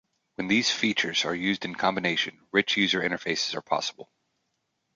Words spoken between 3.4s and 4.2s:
are possible.